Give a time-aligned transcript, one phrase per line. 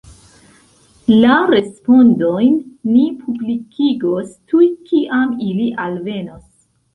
[1.17, 2.55] La respondojn
[2.95, 6.43] ni publikigos tuj kiam ili alvenos.